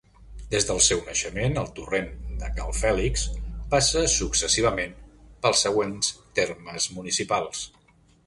Des 0.51 0.63
del 0.67 0.79
seu 0.83 1.01
naixement, 1.09 1.57
el 1.63 1.67
Torrent 1.79 2.07
de 2.43 2.47
Cal 2.59 2.71
Fèlix 2.77 3.25
passa 3.75 4.03
successivament 4.15 4.95
pels 5.45 5.63
següents 5.67 6.11
termes 6.41 6.89
municipals. 6.97 7.63